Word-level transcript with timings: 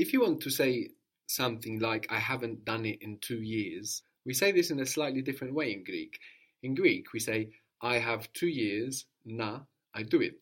If 0.00 0.14
you 0.14 0.22
want 0.22 0.40
to 0.40 0.50
say 0.50 0.88
something 1.26 1.78
like, 1.78 2.06
I 2.10 2.18
haven't 2.18 2.64
done 2.64 2.86
it 2.86 3.02
in 3.02 3.18
two 3.20 3.42
years, 3.42 4.02
we 4.24 4.32
say 4.32 4.50
this 4.50 4.70
in 4.70 4.80
a 4.80 4.86
slightly 4.86 5.20
different 5.20 5.52
way 5.52 5.74
in 5.74 5.84
Greek. 5.84 6.18
In 6.62 6.74
Greek, 6.74 7.12
we 7.12 7.20
say, 7.20 7.50
I 7.82 7.98
have 7.98 8.32
two 8.32 8.48
years, 8.48 9.04
na, 9.26 9.60
I 9.94 10.04
do 10.04 10.22
it. 10.22 10.40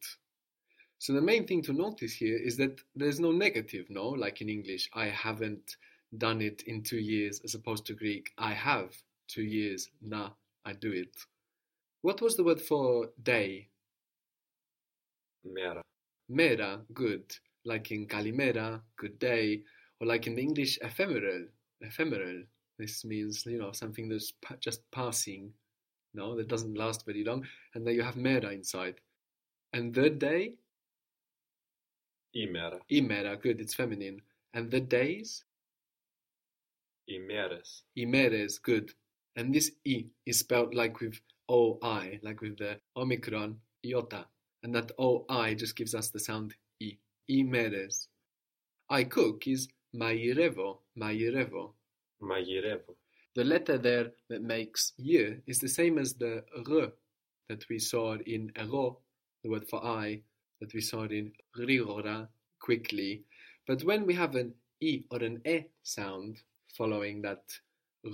So 1.00 1.12
the 1.12 1.20
main 1.20 1.44
thing 1.44 1.62
to 1.62 1.72
notice 1.72 2.12
here 2.12 2.36
is 2.36 2.56
that 2.58 2.80
there's 2.94 3.18
no 3.18 3.32
negative, 3.32 3.86
no? 3.88 4.06
Like 4.06 4.40
in 4.40 4.48
English, 4.48 4.88
I 4.94 5.06
haven't 5.06 5.76
done 6.16 6.40
it 6.40 6.62
in 6.68 6.84
two 6.84 7.00
years, 7.00 7.40
as 7.42 7.56
opposed 7.56 7.84
to 7.86 7.94
Greek, 7.94 8.30
I 8.38 8.52
have 8.52 8.94
two 9.26 9.42
years, 9.42 9.90
na, 10.00 10.30
I 10.64 10.74
do 10.74 10.92
it. 10.92 11.16
What 12.02 12.22
was 12.22 12.36
the 12.36 12.44
word 12.44 12.60
for 12.60 13.08
day? 13.20 13.70
Mera. 15.44 15.82
Mera, 16.28 16.80
good. 16.94 17.24
Like 17.68 17.90
in 17.90 18.06
Kalimera, 18.06 18.80
good 18.96 19.18
day. 19.18 19.62
Or 20.00 20.06
like 20.06 20.26
in 20.26 20.36
the 20.36 20.42
English, 20.42 20.78
ephemeral. 20.80 21.44
Ephemeral. 21.82 22.42
This 22.78 23.04
means, 23.04 23.44
you 23.44 23.58
know, 23.58 23.72
something 23.72 24.08
that's 24.08 24.32
pa- 24.40 24.56
just 24.58 24.80
passing. 24.90 25.52
No, 26.14 26.34
that 26.36 26.48
doesn't 26.48 26.78
last 26.78 27.04
very 27.04 27.24
long. 27.24 27.44
And 27.74 27.86
then 27.86 27.94
you 27.94 28.02
have 28.02 28.16
Mera 28.16 28.50
inside. 28.52 29.00
And 29.74 29.92
the 29.92 30.08
day? 30.08 30.54
Imera. 32.34 32.78
Imera, 32.90 33.40
good, 33.40 33.60
it's 33.60 33.74
feminine. 33.74 34.22
And 34.54 34.70
the 34.70 34.80
days? 34.80 35.44
Imeres. 37.10 37.82
Imeres, 37.98 38.62
good. 38.62 38.92
And 39.36 39.54
this 39.54 39.72
I 39.86 40.06
is 40.26 40.38
spelled 40.38 40.74
like 40.74 41.00
with 41.00 41.20
OI, 41.50 42.18
like 42.22 42.40
with 42.40 42.58
the 42.58 42.80
Omicron 42.96 43.58
iota. 43.84 44.26
And 44.62 44.74
that 44.74 44.92
OI 44.98 45.54
just 45.54 45.76
gives 45.76 45.94
us 45.94 46.10
the 46.10 46.20
sound 46.20 46.54
I. 46.82 46.96
Imeres. 47.30 48.08
I 48.90 49.04
cook 49.04 49.46
is 49.46 49.68
mairevo, 49.94 50.78
mairevo. 50.98 51.72
Mairevo. 52.22 52.96
The 53.34 53.44
letter 53.44 53.78
there 53.78 54.12
that 54.28 54.42
makes 54.42 54.92
y 54.98 55.36
is 55.46 55.60
the 55.60 55.68
same 55.68 55.98
as 55.98 56.14
the 56.14 56.44
r 56.56 56.92
that 57.48 57.68
we 57.68 57.78
saw 57.78 58.16
in 58.26 58.50
ero, 58.56 58.98
the 59.42 59.50
word 59.50 59.68
for 59.68 59.84
I, 59.84 60.22
that 60.60 60.74
we 60.74 60.80
saw 60.80 61.04
in 61.04 61.32
rigora, 61.56 62.28
quickly. 62.60 63.22
But 63.66 63.84
when 63.84 64.06
we 64.06 64.14
have 64.14 64.34
an 64.34 64.54
i 64.82 65.04
or 65.10 65.22
an 65.22 65.40
e 65.46 65.64
sound 65.82 66.42
following 66.76 67.22
that 67.22 67.44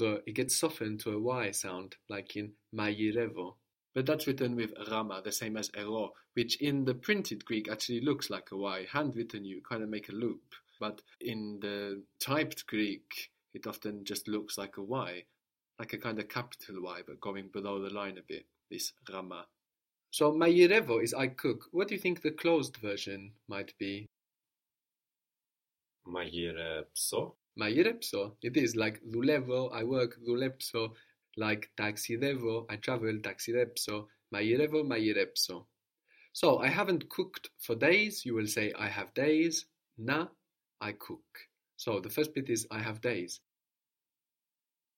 r, 0.00 0.18
it 0.26 0.34
gets 0.34 0.56
softened 0.56 1.00
to 1.00 1.12
a 1.12 1.20
y 1.20 1.50
sound, 1.52 1.96
like 2.08 2.36
in 2.36 2.52
mairevo. 2.74 3.54
But 3.94 4.06
that's 4.06 4.26
written 4.26 4.56
with 4.56 4.74
gamma, 4.88 5.22
the 5.22 5.32
same 5.32 5.56
as 5.56 5.70
ero, 5.76 6.12
which 6.34 6.56
in 6.60 6.84
the 6.84 6.94
printed 6.94 7.44
Greek 7.44 7.70
actually 7.70 8.00
looks 8.00 8.28
like 8.28 8.50
a 8.50 8.56
y. 8.56 8.86
Handwritten, 8.90 9.44
you 9.44 9.62
kind 9.68 9.82
of 9.82 9.88
make 9.88 10.08
a 10.08 10.12
loop. 10.12 10.42
But 10.80 11.00
in 11.20 11.60
the 11.60 12.02
typed 12.18 12.66
Greek, 12.66 13.30
it 13.54 13.66
often 13.66 14.04
just 14.04 14.26
looks 14.28 14.58
like 14.58 14.76
a 14.76 14.82
Y, 14.82 15.24
like 15.78 15.92
a 15.92 15.98
kind 15.98 16.18
of 16.18 16.28
capital 16.28 16.82
Y, 16.82 17.00
but 17.06 17.20
going 17.20 17.48
below 17.48 17.80
the 17.80 17.94
line 17.94 18.18
a 18.18 18.22
bit, 18.22 18.44
this 18.70 18.92
Gamma. 19.06 19.46
So 20.10 20.32
Mairevo 20.32 21.02
is 21.02 21.14
I 21.14 21.28
cook. 21.28 21.68
What 21.70 21.88
do 21.88 21.94
you 21.94 22.00
think 22.00 22.20
the 22.20 22.32
closed 22.32 22.76
version 22.76 23.32
might 23.48 23.72
be? 23.78 24.08
Mairepso. 26.06 27.34
Mairepso. 27.58 28.32
It 28.42 28.56
is 28.56 28.76
like 28.76 29.00
Dulevo, 29.04 29.72
I 29.72 29.84
work 29.84 30.18
Dulepso, 30.26 30.92
like 31.36 31.70
Taxidevo, 31.76 32.66
I 32.70 32.76
travel 32.76 33.18
Taxidepso. 33.22 34.06
Mairevo, 34.34 34.82
Mairepso. 34.84 35.66
So 36.32 36.58
I 36.58 36.68
haven't 36.68 37.08
cooked 37.08 37.50
for 37.58 37.76
days. 37.76 38.24
You 38.24 38.34
will 38.34 38.48
say 38.48 38.72
I 38.76 38.88
have 38.88 39.14
days. 39.14 39.66
Na, 39.96 40.26
I 40.80 40.92
cook. 40.92 41.24
So 41.76 42.00
the 42.00 42.10
first 42.10 42.34
bit 42.34 42.50
is 42.50 42.66
I 42.70 42.80
have 42.80 43.00
days. 43.00 43.40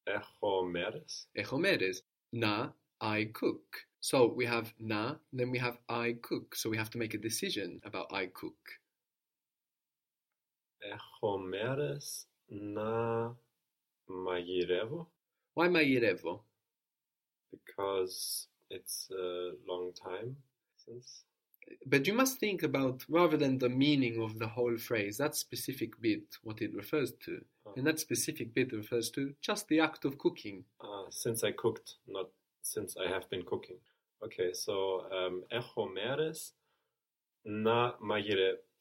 Echomeres. 0.08 1.26
Echomeres. 1.36 1.98
Na, 2.32 2.70
I 3.00 3.28
cook. 3.34 3.62
So 4.00 4.32
we 4.32 4.46
have 4.46 4.72
na, 4.78 5.16
then 5.32 5.50
we 5.50 5.58
have 5.58 5.78
I 5.88 6.16
cook. 6.22 6.56
So 6.56 6.70
we 6.70 6.76
have 6.76 6.90
to 6.90 6.98
make 6.98 7.14
a 7.14 7.18
decision 7.18 7.80
about 7.84 8.12
I 8.12 8.26
cook. 8.26 8.56
Echomeres 10.80 12.26
na 12.48 13.34
mairevo. 14.08 15.08
Why 15.56 15.68
mairevo? 15.68 16.40
Because 17.50 18.48
it's 18.68 19.08
a 19.10 19.52
long 19.66 19.92
time 19.94 20.36
since. 20.76 21.24
But 21.86 22.06
you 22.06 22.12
must 22.12 22.38
think 22.38 22.62
about 22.62 23.04
rather 23.08 23.38
than 23.38 23.56
the 23.56 23.70
meaning 23.70 24.22
of 24.22 24.38
the 24.38 24.48
whole 24.48 24.76
phrase, 24.76 25.16
that 25.16 25.34
specific 25.34 25.98
bit, 26.02 26.24
what 26.42 26.60
it 26.60 26.74
refers 26.74 27.12
to. 27.24 27.42
Oh. 27.64 27.72
And 27.74 27.86
that 27.86 27.98
specific 27.98 28.52
bit 28.52 28.74
refers 28.74 29.10
to 29.12 29.32
just 29.40 29.66
the 29.68 29.80
act 29.80 30.04
of 30.04 30.18
cooking. 30.18 30.64
Uh, 30.78 31.06
since 31.08 31.42
I 31.42 31.52
cooked, 31.52 31.94
not 32.06 32.28
since 32.60 32.94
I 32.98 33.08
have 33.08 33.28
been 33.30 33.42
cooking. 33.42 33.78
Okay, 34.22 34.52
so 34.52 35.06
um, 35.10 35.42
echomeres 35.50 36.52
na 37.46 37.92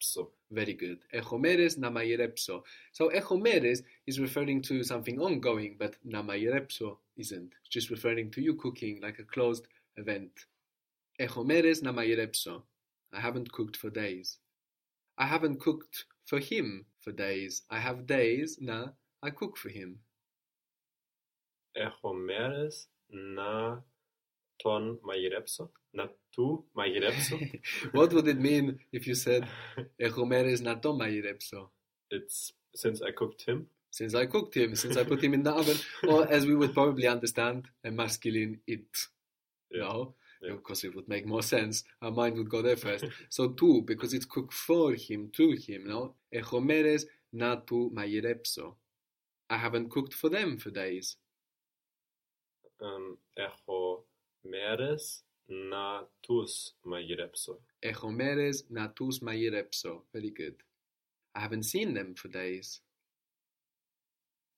mairepso. 0.06 0.28
Very 0.52 0.74
good. 0.74 1.00
Echomeres 1.14 1.78
na 1.78 1.90
mairepso. 1.90 2.64
So 2.92 3.10
echomeres 3.10 3.84
is 4.08 4.20
referring 4.20 4.62
to 4.64 4.84
something 4.84 5.20
ongoing, 5.20 5.76
but 5.78 5.96
na 6.04 6.22
mairepso 6.22 6.98
isn't. 7.18 7.54
It's 7.62 7.70
just 7.70 7.90
referring 7.90 8.32
to 8.32 8.42
you 8.42 8.56
cooking 8.56 9.00
like 9.02 9.20
a 9.20 9.24
closed 9.24 9.68
event. 9.98 10.32
Echomeres 11.20 11.82
na 11.82 11.92
mairepso. 11.92 12.62
I 13.14 13.20
haven't 13.20 13.52
cooked 13.52 13.78
for 13.78 13.90
days. 13.90 14.38
I 15.18 15.26
haven't 15.26 15.60
cooked 15.62 16.06
for 16.26 16.40
him 16.40 16.86
for 17.00 17.12
days. 17.12 17.64
I 17.70 17.80
have 17.80 18.06
days 18.06 18.58
na 18.60 18.88
I 19.24 19.30
cook 19.30 19.58
for 19.58 19.70
him. 19.70 20.00
Echomeres 21.78 22.88
na 23.10 23.78
ton 24.62 24.98
mairepso. 25.06 25.70
Na 25.96 26.08
tu 26.34 26.66
mairepso. 26.76 27.40
what 27.94 28.12
would 28.14 28.28
it 28.28 28.40
mean 28.40 28.80
if 28.92 29.08
you 29.08 29.16
said 29.16 29.48
eh, 29.78 29.84
Echomeres 30.10 30.62
na 30.62 30.76
to 30.76 30.90
mairepso? 30.90 31.70
it's 32.12 32.54
since 32.76 33.02
I 33.02 33.12
cooked 33.12 33.44
him. 33.48 33.68
Since 33.92 34.14
I 34.14 34.26
cooked 34.26 34.56
him, 34.56 34.76
since 34.76 34.98
I 34.98 35.06
put 35.06 35.24
him 35.24 35.34
in 35.34 35.44
the 35.44 35.54
oven, 35.54 35.78
or 36.08 36.30
as 36.30 36.46
we 36.46 36.54
would 36.54 36.74
probably 36.74 37.08
understand, 37.08 37.70
a 37.86 37.92
masculine 37.92 38.60
it. 38.68 38.86
Yeah. 39.72 39.84
No, 39.84 40.16
Yeah. 40.42 40.54
of 40.54 40.84
it 40.84 40.94
would 40.96 41.08
make 41.08 41.26
more 41.26 41.42
sense. 41.42 41.86
Our 42.02 42.12
mind 42.12 42.38
would 42.38 42.50
go 42.50 42.62
there 42.62 42.76
first. 42.76 43.06
so 43.30 43.54
tu, 43.54 43.82
because 43.82 44.14
it's 44.14 44.26
cooked 44.26 44.54
for 44.54 44.94
him, 44.94 45.32
to 45.38 45.52
him. 45.54 45.88
No, 45.88 46.16
eh, 46.34 46.42
echomeres 46.42 47.06
na 47.32 47.56
tu 47.56 47.90
mairepso. 47.96 48.76
I 49.50 49.58
haven't 49.58 49.90
cooked 49.90 50.14
for 50.14 50.30
them 50.30 50.58
for 50.58 50.72
days. 50.72 51.16
Um, 52.82 53.18
eh, 53.38 53.48
echomeres 55.50 55.50
na 55.50 56.04
tus 56.22 56.74
mairepso. 56.86 57.60
Echomeres 57.84 58.64
na 58.70 58.88
tus 58.88 59.20
mairepso. 59.20 60.04
Very 60.14 60.32
good. 60.32 60.56
I 61.36 61.42
haven't 61.42 61.64
seen 61.64 61.94
them 61.94 62.16
for 62.16 62.30
days. 62.30 62.82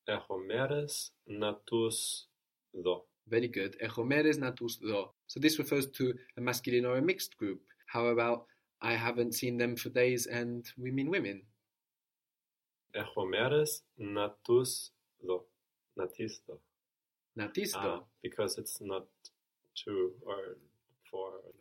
Echomeres 0.08 1.12
na 1.28 1.56
tus 1.66 2.28
do. 2.74 3.02
Very 3.28 3.48
good. 3.48 3.76
Echomeres 3.82 4.38
na 4.38 4.52
tus 4.52 4.78
do. 4.78 5.10
So 5.28 5.40
this 5.40 5.60
refers 5.60 5.88
to 5.88 6.14
a 6.38 6.42
masculine 6.42 6.86
or 6.86 6.98
a 6.98 7.02
mixed 7.02 7.38
group. 7.38 7.62
How 7.88 8.08
about 8.08 8.46
I 8.82 8.94
haven't 8.94 9.34
seen 9.34 9.58
them 9.58 9.76
for 9.76 9.90
days 9.90 10.28
and 10.28 10.66
we 10.78 10.92
mean 10.92 11.10
women? 11.10 11.42
Echomeres 12.96 13.82
na 13.98 14.30
tus 14.46 14.92
do. 15.22 15.42
Natis 15.98 16.42
do. 16.46 16.60
Ah, 17.76 18.04
because 18.24 18.58
it's 18.58 18.80
not 18.82 19.06
two 19.76 20.12
or. 20.26 20.58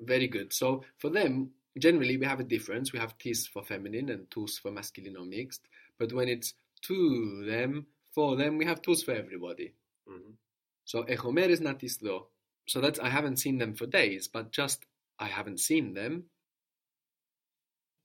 Very 0.00 0.28
good. 0.28 0.52
So 0.52 0.84
for 0.98 1.10
them, 1.10 1.50
generally 1.78 2.16
we 2.16 2.26
have 2.26 2.40
a 2.40 2.44
difference. 2.44 2.92
We 2.92 2.98
have 2.98 3.16
tis 3.18 3.46
for 3.46 3.62
feminine 3.62 4.10
and 4.10 4.30
tus 4.30 4.58
for 4.58 4.70
masculine 4.70 5.16
or 5.16 5.24
mixed. 5.24 5.62
But 5.98 6.12
when 6.12 6.28
it's 6.28 6.54
to 6.82 7.44
them, 7.46 7.86
for 8.12 8.36
them, 8.36 8.58
we 8.58 8.64
have 8.64 8.82
tus 8.82 9.02
for 9.02 9.12
everybody. 9.12 9.74
Mhm. 10.08 10.36
So 10.84 11.04
echomeres 11.04 11.60
natis 11.60 11.98
do. 11.98 12.26
So 12.66 12.80
that's 12.80 12.98
I 12.98 13.08
haven't 13.08 13.38
seen 13.38 13.58
them 13.58 13.74
for 13.74 13.86
days, 13.86 14.28
but 14.28 14.52
just 14.52 14.86
I 15.18 15.26
haven't 15.26 15.60
seen 15.60 15.94
them. 15.94 16.30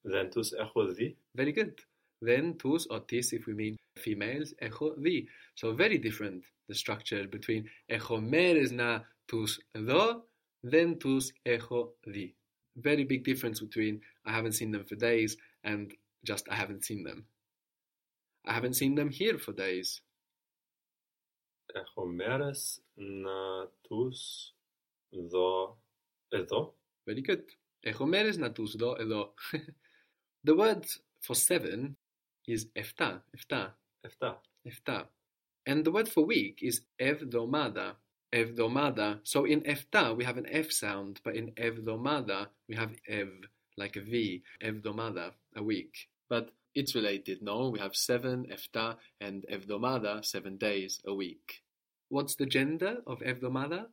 Then 0.03 0.31
tus 0.31 0.53
echo 0.53 0.93
di. 0.93 1.15
Very 1.35 1.51
good. 1.51 1.79
Then 2.21 2.57
tus 2.57 2.88
or 2.88 3.01
tis 3.01 3.33
if 3.33 3.45
we 3.45 3.53
mean 3.53 3.77
females, 3.97 4.53
echo 4.59 4.95
di. 4.95 5.27
So 5.55 5.73
very 5.73 5.97
different 5.97 6.45
the 6.67 6.75
structure 6.75 7.27
between 7.27 7.69
echomeres 7.89 8.71
na 8.71 9.01
tus 9.27 9.59
do, 9.73 10.23
then 10.63 10.97
tus 10.99 11.31
echo 11.45 11.93
di. 12.11 12.35
Very 12.77 13.03
big 13.03 13.23
difference 13.23 13.59
between 13.59 14.01
I 14.25 14.31
haven't 14.31 14.53
seen 14.53 14.71
them 14.71 14.85
for 14.85 14.95
days 14.95 15.37
and 15.63 15.93
just 16.25 16.47
I 16.49 16.55
haven't 16.55 16.85
seen 16.85 17.03
them. 17.03 17.25
I 18.45 18.53
haven't 18.53 18.75
seen 18.75 18.95
them 18.95 19.09
here 19.09 19.37
for 19.37 19.53
days. 19.53 20.01
Echomeres 21.75 22.79
na 22.97 23.65
tus 23.87 24.53
do. 25.11 25.75
Edo. 26.33 26.73
Very 27.05 27.21
good. 27.21 27.43
Echomeres 27.85 28.37
na 28.37 28.49
tus 28.49 28.75
do 28.75 28.95
edo. 28.99 29.33
the 30.43 30.55
word 30.55 30.85
for 31.21 31.35
seven 31.35 31.95
is 32.47 32.67
efta, 32.75 33.21
efta, 33.37 33.71
Efta. 34.05 34.37
efta. 34.67 35.05
And 35.65 35.85
the 35.85 35.91
word 35.91 36.09
for 36.09 36.25
week 36.25 36.59
is 36.61 36.81
evdomada, 36.99 37.95
Evdomada. 38.33 39.19
So 39.23 39.45
in 39.45 39.61
efta 39.61 40.15
we 40.15 40.23
have 40.23 40.37
an 40.37 40.47
f 40.49 40.71
sound, 40.71 41.19
but 41.23 41.35
in 41.35 41.51
evdomada 41.51 42.47
we 42.67 42.75
have 42.75 42.91
ev 43.07 43.29
like 43.77 43.95
a 43.95 44.01
v. 44.01 44.43
Evdomada, 44.63 45.31
a 45.55 45.63
week. 45.63 46.07
But 46.29 46.51
it's 46.75 46.95
related, 46.95 47.41
no? 47.41 47.69
We 47.69 47.79
have 47.79 47.95
seven 47.95 48.45
efta 48.51 48.95
and 49.19 49.45
evdomada, 49.51 50.23
seven 50.23 50.57
days 50.57 51.01
a 51.05 51.13
week. 51.13 51.61
What's 52.09 52.35
the 52.35 52.45
gender 52.45 52.97
of 53.07 53.19
evdomada? 53.19 53.87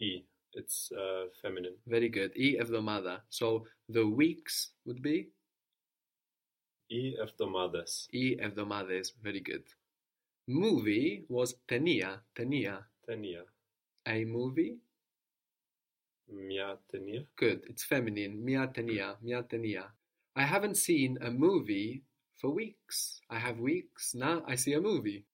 E. 0.00 0.24
It's 0.52 0.90
uh, 0.92 1.26
feminine. 1.42 1.74
Very 1.86 2.08
good. 2.08 2.32
E 2.36 2.58
evdomada. 2.58 3.20
So 3.28 3.66
the 3.88 4.06
weeks 4.06 4.70
would 4.84 5.02
be? 5.02 5.28
E 6.90 7.14
evdomadas. 7.20 8.06
E 8.12 8.36
evdomadas. 8.36 9.12
Very 9.22 9.40
good 9.40 9.64
Movie 10.47 11.25
was 11.27 11.53
tenia, 11.67 12.23
tenia. 12.33 12.89
Ταινία. 13.05 13.53
A 14.05 14.25
movie? 14.25 14.77
Μια 16.25 16.83
ταινία. 16.85 17.27
Good. 17.41 17.59
It's 17.65 17.83
feminine. 17.83 18.43
Mia 18.43 18.67
tenia, 18.67 19.17
mia 19.21 19.43
tenia. 19.43 19.93
I 20.35 20.43
haven't 20.43 20.77
seen 20.77 21.17
a 21.21 21.29
movie 21.29 22.03
for 22.39 22.49
weeks. 22.53 23.21
I 23.29 23.39
have 23.39 23.59
weeks. 23.59 24.13
Now 24.13 24.43
I 24.47 24.55
see 24.55 24.73
a 24.73 24.81
movie. 24.81 25.25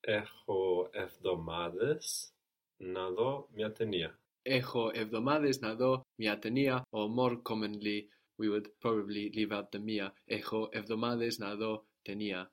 Έχω 0.00 0.88
εβδομάδες 0.92 2.34
να 2.76 3.10
δω 3.10 3.48
μια 3.52 3.72
ταινία. 3.72 4.20
Έχω 4.42 4.90
evdomades 4.94 5.58
na 5.60 5.74
do 5.74 6.00
mia 6.18 6.36
tenia, 6.38 6.82
or 6.90 7.08
more 7.08 7.36
commonly, 7.42 8.08
we 8.38 8.48
would 8.48 8.68
probably 8.78 9.30
leave 9.34 9.52
out 9.52 9.70
the 9.72 9.78
mia. 9.78 10.12
Έχω 10.24 10.68
evdomades 10.72 11.38
na 11.38 11.56
do 11.56 11.84
tenia. 12.02 12.50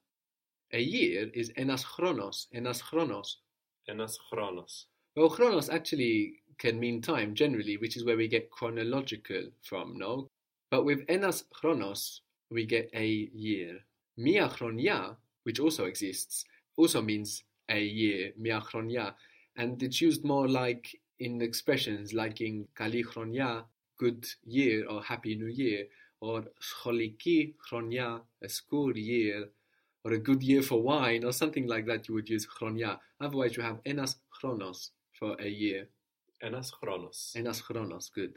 a 0.73 0.81
year 0.81 1.31
is 1.35 1.51
enas 1.57 1.85
chronos, 1.85 2.47
enas 2.55 2.83
chronos. 2.83 3.39
Enas 3.89 4.19
chronos. 4.31 4.87
Well, 5.17 5.31
chronos 5.31 5.71
actually 5.71 6.35
can 6.59 6.79
mean 6.79 7.01
time 7.01 7.35
generally, 7.35 7.77
which 7.77 7.97
is 7.97 8.05
where 8.05 8.17
we 8.17 8.29
get 8.29 8.51
chronological 8.51 9.51
from, 9.63 9.97
no? 9.97 10.29
But 10.71 10.85
with 10.85 11.05
enas 11.09 11.45
chronos, 11.51 12.21
we 12.51 12.67
get 12.67 12.91
a 12.95 13.07
year. 13.07 13.79
Mia 14.17 14.49
chronia, 14.49 15.17
which 15.45 15.61
also 15.61 15.87
exists, 15.87 16.45
also 16.77 17.01
means 17.01 17.45
a 17.69 17.81
year, 17.81 18.33
mia 18.37 18.61
chronia. 18.61 19.15
And 19.57 19.83
it's 19.83 20.01
used 20.01 20.25
more 20.25 20.49
like 20.49 21.01
in 21.19 21.41
expressions 21.41 22.13
like 22.13 22.41
in 22.41 22.67
kali 22.75 23.03
chronia, 23.05 23.65
good 23.99 24.27
year 24.45 24.87
or 24.87 25.03
happy 25.03 25.35
new 25.35 25.47
year, 25.47 25.87
or 26.21 26.45
scholiki 26.61 27.55
chronia, 27.57 28.21
a 28.43 28.49
school 28.49 28.97
year, 28.97 29.49
or 30.05 30.13
a 30.13 30.19
good 30.19 30.43
year 30.43 30.63
for 30.63 30.83
wine 30.83 31.25
or 31.25 31.33
something 31.33 31.67
like 31.67 31.87
that, 31.87 32.09
you 32.09 32.15
would 32.15 32.29
use 32.29 32.47
chronia. 32.47 32.99
Otherwise, 33.21 33.57
you 33.57 33.63
have 33.63 33.81
enas 33.85 34.17
chronos 34.31 34.93
for 35.19 35.37
a 35.41 35.49
year. 35.49 35.89
Enas 36.43 36.71
chronos. 36.71 37.33
Enas 37.37 37.61
chronos, 37.61 38.11
good. 38.15 38.35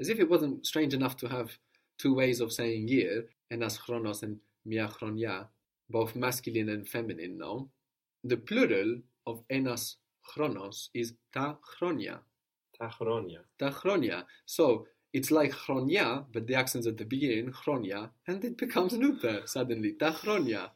As 0.00 0.08
if 0.08 0.18
it 0.18 0.28
wasn't 0.28 0.66
strange 0.66 0.94
enough 0.94 1.16
to 1.18 1.28
have 1.28 1.50
two 1.98 2.14
ways 2.14 2.40
of 2.40 2.52
saying 2.52 2.88
year, 2.88 3.24
enas 3.50 3.78
chronos 3.78 4.22
and 4.22 4.38
mia 4.64 4.88
chronia, 4.88 5.46
both 5.90 6.14
masculine 6.16 6.68
and 6.68 6.88
feminine, 6.88 7.38
no? 7.38 7.68
The 8.24 8.36
plural 8.36 9.00
of 9.26 9.42
enas 9.50 9.96
chronos 10.24 10.90
is 10.94 11.14
ta 11.32 11.56
chronia. 11.62 12.18
Ta 12.78 12.88
chronia. 12.90 13.40
Ta 13.58 13.70
chronia. 13.70 14.24
So, 14.46 14.86
it's 15.12 15.30
like 15.30 15.52
chronia, 15.52 16.24
but 16.32 16.46
the 16.46 16.54
accent's 16.54 16.86
at 16.86 16.98
the 16.98 17.04
beginning, 17.04 17.50
chronia, 17.52 18.10
and 18.26 18.44
it 18.44 18.58
becomes 18.58 18.92
neuter 18.92 19.42
suddenly, 19.46 19.92
ta 19.92 20.12
chronia. 20.12 20.70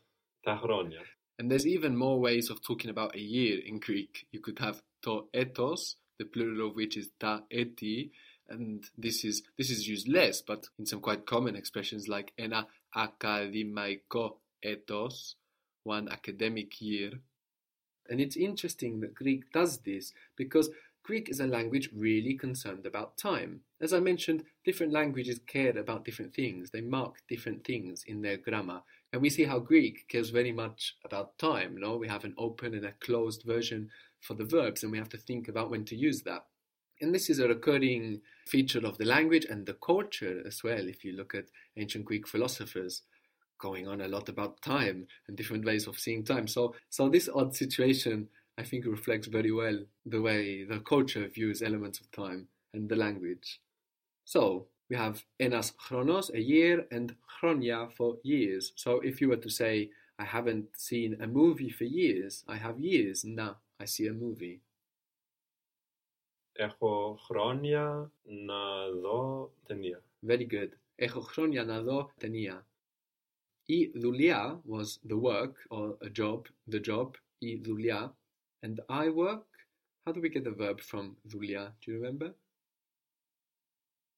And 1.39 1.50
there's 1.50 1.67
even 1.67 1.97
more 1.97 2.21
ways 2.21 2.50
of 2.50 2.62
talking 2.62 2.91
about 2.91 3.15
a 3.17 3.21
year 3.21 3.59
in 3.65 3.79
Greek. 3.79 4.27
You 4.31 4.41
could 4.41 4.59
have 4.59 4.83
to 5.05 5.29
etos, 5.35 5.97
the 6.19 6.25
plural 6.25 6.69
of 6.69 6.77
which 6.77 6.97
is 6.97 7.11
ta 7.19 7.43
eti, 7.50 8.12
and 8.49 8.85
this 8.97 9.25
is 9.25 9.43
this 9.56 9.71
is 9.71 9.89
used 9.89 10.09
less, 10.09 10.43
but 10.43 10.67
in 10.79 10.87
some 10.87 11.00
quite 11.00 11.27
common 11.27 11.56
expressions 11.56 12.09
like 12.09 12.33
ena 12.39 12.67
ακαδημαϊκό 12.94 14.37
etos, 14.65 15.35
one 15.85 16.09
academic 16.09 16.81
year. 16.81 17.12
And 18.09 18.21
it's 18.21 18.37
interesting 18.37 19.00
that 19.00 19.15
Greek 19.15 19.50
does 19.53 19.79
this 19.79 20.12
because 20.37 20.71
Greek 21.03 21.29
is 21.29 21.41
a 21.41 21.47
language 21.47 21.91
really 21.93 22.35
concerned 22.35 22.87
about 22.87 23.17
time. 23.17 23.61
As 23.81 23.93
I 23.93 24.00
mentioned, 24.00 24.44
different 24.65 24.93
languages 24.93 25.41
care 25.47 25.77
about 25.77 26.05
different 26.05 26.35
things. 26.35 26.71
They 26.71 26.81
mark 26.81 27.23
different 27.29 27.65
things 27.65 28.05
in 28.06 28.23
their 28.23 28.37
grammar. 28.37 28.83
And 29.12 29.20
we 29.20 29.31
see 29.31 29.44
how 29.44 29.59
Greek 29.59 30.09
cares 30.09 30.31
very 30.31 30.53
much 30.53 30.97
about 31.05 31.38
time. 31.38 31.76
No, 31.79 31.97
we 31.97 32.09
have 32.09 32.25
an 32.25 32.35
open 32.38 32.75
and 32.75 32.87
a 32.87 32.93
closed 32.93 33.43
version 33.44 33.91
for 34.20 34.35
the 34.35 34.44
verbs, 34.44 34.82
and 34.82 34.91
we 34.91 34.99
have 34.99 35.11
to 35.11 35.19
think 35.19 35.49
about 35.49 35.70
when 35.70 35.85
to 35.87 35.97
use 35.97 36.23
that. 36.23 36.47
And 37.00 37.14
this 37.14 37.29
is 37.29 37.38
a 37.38 37.49
recurring 37.49 38.20
feature 38.47 38.87
of 38.87 38.97
the 38.97 39.05
language 39.05 39.44
and 39.44 39.67
the 39.67 39.75
culture 39.75 40.43
as 40.47 40.62
well. 40.62 40.88
If 40.88 41.05
you 41.05 41.12
look 41.12 41.35
at 41.35 41.47
ancient 41.76 42.05
Greek 42.05 42.29
philosophers, 42.29 43.03
going 43.62 43.87
on 43.87 44.00
a 44.00 44.09
lot 44.09 44.29
about 44.29 44.61
time 44.61 45.06
and 45.29 45.37
different 45.37 45.65
ways 45.65 45.87
of 45.87 45.99
seeing 45.99 46.25
time. 46.25 46.49
So, 46.49 46.75
so 46.91 47.08
this 47.08 47.29
odd 47.32 47.55
situation, 47.55 48.29
I 48.58 48.65
think, 48.65 48.85
reflects 48.85 49.29
very 49.29 49.53
well 49.53 49.79
the 50.05 50.20
way 50.20 50.65
the 50.65 50.81
culture 50.81 51.29
views 51.29 51.62
elements 51.62 52.00
of 52.00 52.11
time 52.11 52.49
and 52.75 52.88
the 52.88 52.97
language. 52.97 53.61
So 54.25 54.67
we 54.92 54.95
have 54.95 55.24
enas 55.39 55.71
chronos, 55.71 56.31
a 56.33 56.39
year, 56.39 56.86
and 56.92 57.15
chronia 57.27 57.92
for 57.92 58.18
years. 58.24 58.74
So 58.75 59.01
if 59.01 59.19
you 59.21 59.30
were 59.30 59.38
to 59.38 59.50
say, 59.50 59.89
I 60.19 60.25
haven't 60.25 60.69
seen 60.77 61.18
a 61.21 61.27
movie 61.27 61.69
for 61.69 61.83
years, 61.83 62.44
I 62.48 62.56
have 62.57 62.80
years 62.80 63.24
now, 63.25 63.57
I 63.80 63.86
see 63.86 64.07
a 64.07 64.13
movie. 64.13 64.62
Έχω 66.59 67.18
χρόνια 67.19 68.12
να 68.24 68.89
δω 69.01 69.51
ταινία. 69.65 70.04
Very 70.27 70.48
good. 70.48 70.69
Έχω 70.95 71.19
χρόνια 71.21 71.63
να 71.63 71.81
δω 71.81 72.12
ταινία. 72.18 72.68
Η 73.65 73.92
δουλειά 73.95 74.62
was 74.69 75.00
the 75.09 75.19
work 75.19 75.54
or 75.69 75.98
a 76.01 76.09
job, 76.09 76.42
the 76.71 76.80
job, 76.88 77.12
η 77.38 77.56
δουλειά. 77.56 78.18
And 78.65 78.80
I 78.89 79.09
work, 79.09 79.45
how 80.06 80.13
do 80.13 80.21
we 80.21 80.30
get 80.30 80.44
the 80.44 80.51
verb 80.51 80.81
from 80.81 81.15
δουλειά? 81.24 81.77
Do 81.81 81.92
you 81.92 82.00
remember? 82.00 82.33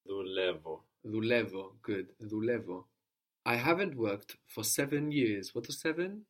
Δουλεύω. 0.03 0.87
Δουλεύω, 1.01 1.79
good. 1.87 2.05
Δουλεύω. 2.17 2.89
I 3.45 3.55
haven't 3.55 3.95
worked 3.95 4.37
for 4.45 4.63
seven 4.63 5.11
years. 5.11 5.55
What 5.55 5.67
was 5.67 5.79
seven? 5.79 6.27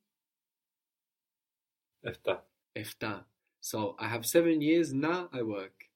Εφτά. 1.99 2.49
Εφτά. 2.71 3.31
So 3.59 3.95
I 3.99 4.07
have 4.07 4.25
seven 4.25 4.61
years 4.61 4.93
now 4.93 5.29
I 5.31 5.41
work. 5.41 5.89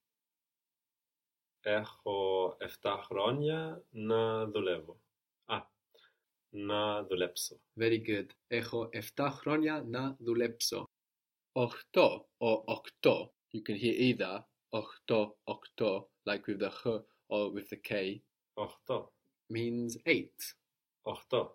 Έχω 1.62 2.58
7 2.60 2.98
χρόνια 3.04 3.84
να 3.90 4.46
δουλεύω. 4.46 5.02
Α, 5.46 5.62
να 6.50 7.04
δουλέψω. 7.04 7.60
Very 7.80 8.02
good. 8.08 8.28
Έχω 8.48 8.90
7 9.16 9.30
χρόνια 9.32 9.84
να 9.88 10.16
δουλέψω. 10.20 10.90
Οχτώ 11.52 12.30
or 12.38 12.64
οκτώ. 12.66 13.34
You 13.54 13.62
can 13.62 13.76
hear 13.76 13.96
either 14.00 14.44
οχτώ, 14.74 15.38
οκτώ, 15.44 16.12
like 16.30 16.46
with 16.48 16.60
the 16.60 16.72
h 16.84 17.04
or 17.30 17.52
with 17.52 17.70
the 17.70 17.78
k, 17.78 18.22
8. 18.60 18.70
means 19.50 19.98
eight. 20.06 20.54
8. 21.08 21.48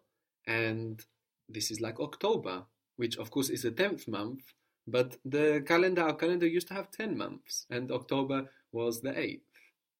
And 0.46 1.00
this 1.48 1.70
is 1.70 1.80
like 1.80 2.00
October, 2.00 2.64
which 2.96 3.16
of 3.18 3.30
course 3.30 3.50
is 3.50 3.62
the 3.62 3.70
10th 3.70 4.08
month, 4.08 4.42
but 4.86 5.16
the 5.24 5.62
calendar, 5.66 6.02
our 6.02 6.14
calendar 6.14 6.46
used 6.46 6.68
to 6.68 6.74
have 6.74 6.90
10 6.90 7.16
months, 7.16 7.66
and 7.70 7.90
October 7.92 8.50
was 8.72 9.00
the 9.00 9.12
8th. 9.12 9.40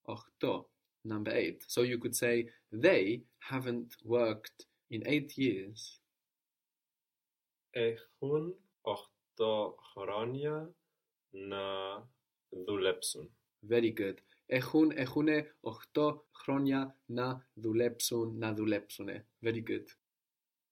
Ochto, 0.09 0.65
number 1.05 1.31
8. 1.31 1.65
So 1.67 1.83
you 1.83 1.99
could 1.99 2.17
say 2.17 2.49
they 2.73 3.23
haven't 3.41 3.97
worked 4.05 4.67
in 4.91 5.03
8 5.07 5.37
years. 5.37 6.01
Έχουν 7.71 8.55
8 8.83 9.75
χρόνια 9.93 10.75
να 11.31 11.63
δουλέψουν. 12.67 13.31
Very 13.69 13.93
good. 13.93 14.21
Έχουν, 14.46 14.92
έχουνε 14.96 15.56
8 15.94 16.16
χρόνια 16.32 16.98
να 17.06 17.48
δουλέψουν, 17.54 18.38
να 18.38 18.54
δουλέψουνε. 18.54 19.28
Very 19.46 19.64
good. 19.70 19.86